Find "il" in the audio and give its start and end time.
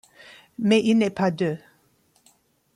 0.83-0.97